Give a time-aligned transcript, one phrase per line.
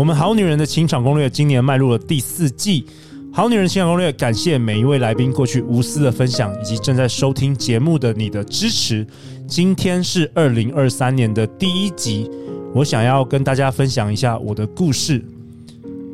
[0.00, 2.86] 我们好女人的情场攻略今年迈入了第四季。
[3.30, 9.06] 好女人情场攻略，感谢每一位来宾过去无私的分享，以及正在收听节目的你的支持。
[9.46, 12.30] 今天是二零二三年的第一集，
[12.74, 15.22] 我想要跟大家分享一下我的故事。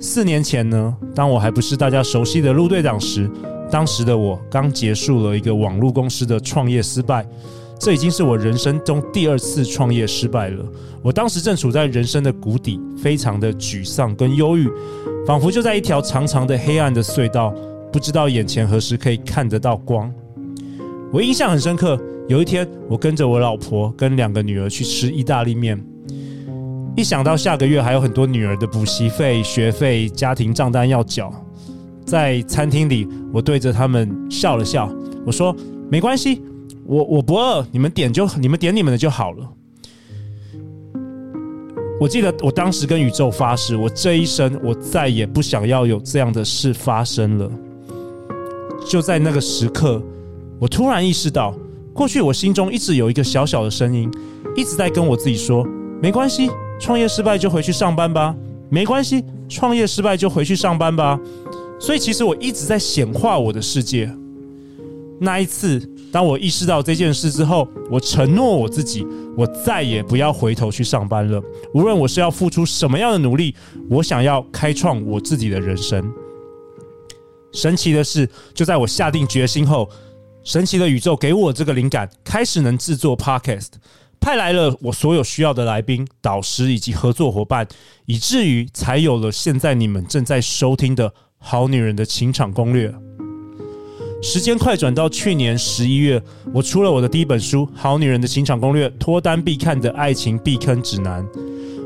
[0.00, 3.30] 四年前呢，当我还不是大家熟悉的陆队长时，
[3.70, 7.26] 当时的我刚结束了一个网络公司的创业失败。
[7.78, 10.64] 这已经是我人生中第二次创业失败了。
[11.02, 14.70] 我当时正处在人生的谷底，非常的沮丧跟忧郁，
[15.26, 17.54] 仿佛就在一条长长的黑暗的隧道，
[17.92, 20.10] 不知道眼前何时可以看得到光。
[21.12, 25.78] 我印象很深刻，有一天我跟着我老婆跟两个女儿去吃意大利面，
[26.96, 31.30] 一想到下个月还有很多女儿的补习费、学费、家庭账单要缴，
[32.06, 34.90] 在餐厅里我对着他们笑了笑，
[35.26, 35.54] 我说
[35.90, 36.40] 没关系。
[36.86, 39.48] 我我不饿，你们点就你们点你们的就好了。
[42.00, 47.50] 我记得我当时跟宇宙发誓，我这一生我再也不想要有这样的事发生了。
[48.86, 50.02] 就在那个时刻，
[50.58, 51.54] 我突然意识到，
[51.94, 54.10] 过去我心中一直有一个小小的声音，
[54.56, 55.66] 一直在跟我自己说：
[56.02, 58.34] 没关系，创业失败就回去上班吧。
[58.68, 61.18] 没关系，创业失败就回去上班吧。
[61.78, 64.12] 所以其实我一直在显化我的世界。
[65.20, 65.80] 那一次。
[66.12, 69.04] 当我意识到这件事之后，我承诺我自己，
[69.36, 71.42] 我再也不要回头去上班了。
[71.72, 73.52] 无论我是要付出什么样的努力，
[73.90, 76.08] 我想要开创我自己的人生。
[77.52, 79.90] 神奇的是，就在我下定决心后，
[80.44, 83.70] 神奇的宇宙给我这个灵感，开始能制作 Podcast，
[84.20, 87.66] 派来了我所有需要的来宾、导师以及合作伙伴，
[88.06, 92.94] 以至于才有了现在你们正在收听的好女人的情场攻略。
[94.24, 96.20] 时间快转到去年十一月，
[96.50, 101.22] 我出了我的第一本书《好女人的情场攻略》，脱单必看的爱情避坑指南。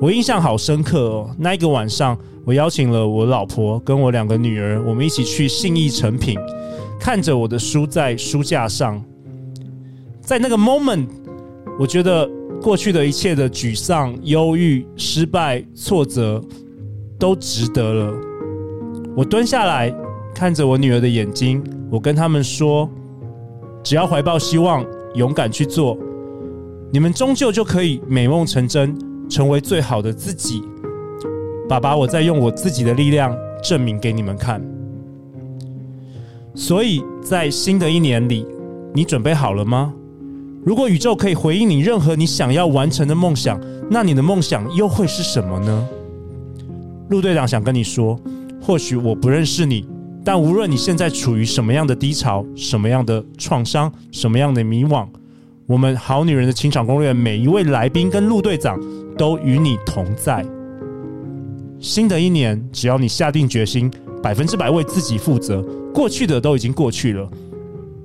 [0.00, 6.38] 我印象好深刻哦，那一个晚上，我邀请了我老婆跟我两个女儿，我们一起去信义诚品，
[6.98, 9.04] 看着我的书在书架上。
[10.22, 11.08] 在那个 moment，
[11.78, 12.26] 我觉得
[12.62, 16.42] 过去的一切的沮丧、忧郁、失败、挫折，
[17.18, 18.14] 都值得了。
[19.14, 19.94] 我蹲下来
[20.34, 21.62] 看着我女儿的眼睛。
[21.90, 22.88] 我跟他们说，
[23.82, 24.84] 只要怀抱希望，
[25.14, 25.96] 勇敢去做，
[26.90, 28.96] 你们终究就可以美梦成真，
[29.28, 30.62] 成为最好的自己。
[31.68, 34.62] 爸爸，我在用我自己的力量证明给你们看。
[36.54, 38.46] 所以在新的一年里，
[38.94, 39.94] 你准备好了吗？
[40.64, 43.60] 如果宇宙可以回应你任何你想要完成的梦想，
[43.90, 45.88] 那你的梦想又会是什么呢？
[47.08, 48.18] 陆队长想跟你说，
[48.60, 49.86] 或许我不认识你。
[50.24, 55.04] 但无论你现在处于什么样的低潮、什么样的创伤、什么样的迷惘，
[55.66, 58.80] 我们好女人的情场攻略每一位来宾跟陆队长
[59.18, 60.46] 都与你同在。
[61.80, 63.90] 新的一年，只要你下定决心，
[64.22, 65.60] 百分之百为自己负责，
[65.92, 67.28] 过去的都已经过去了，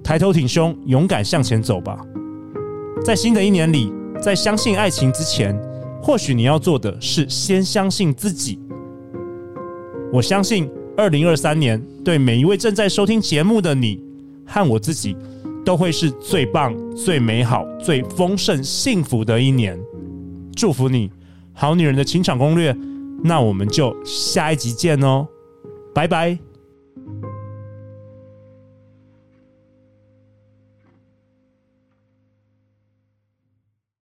[0.00, 1.98] 抬头挺胸，勇敢向前走吧。
[3.04, 3.92] 在新的一年里，
[4.22, 5.52] 在相信爱情之前，
[6.00, 8.60] 或许你要做的是先相信自己。
[10.12, 10.70] 我相信。
[10.96, 14.00] 二零二三年，对每一位正在收听节目的你
[14.46, 15.16] 和我自己，
[15.64, 19.78] 都会是最棒、最美好、最丰盛、幸福的一年。
[20.54, 21.10] 祝福你，
[21.52, 22.74] 好女人的情场攻略。
[23.22, 25.26] 那我们就下一集见哦，
[25.94, 26.53] 拜拜。